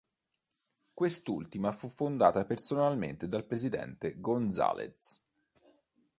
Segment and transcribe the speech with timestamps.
[0.95, 5.21] Quest'ultima fu fondata personalmente dal presidente González.